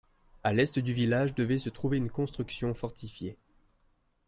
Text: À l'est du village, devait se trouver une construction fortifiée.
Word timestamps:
À 0.41 0.51
l'est 0.51 0.79
du 0.79 0.93
village, 0.93 1.35
devait 1.35 1.59
se 1.59 1.69
trouver 1.69 1.97
une 1.97 2.09
construction 2.09 2.73
fortifiée. 2.73 3.37